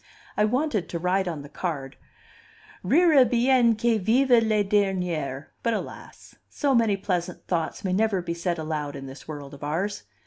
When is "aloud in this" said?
8.57-9.27